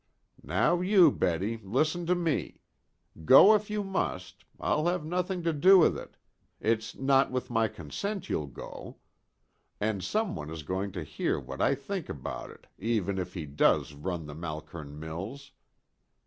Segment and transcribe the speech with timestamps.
[0.41, 2.61] "Now you, Betty, listen to me.
[3.23, 4.45] Go, if go you must.
[4.59, 6.17] I'll have nothing to do with it.
[6.59, 8.97] It's not with my consent you'll go.
[9.79, 13.45] And some one is going to hear what I think about it, even if he
[13.45, 15.51] does run the Malkern Mills.